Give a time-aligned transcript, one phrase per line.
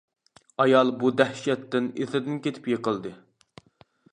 [0.63, 3.13] ئايال بۇ دەھشەتتىن ئېسىدىن كېتىپ يىقىلدى.